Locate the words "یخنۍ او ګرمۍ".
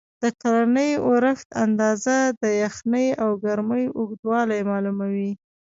2.63-3.85